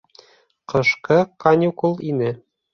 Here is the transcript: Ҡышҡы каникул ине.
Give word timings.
Ҡышҡы 0.73 1.19
каникул 1.47 1.97
ине. 2.11 2.35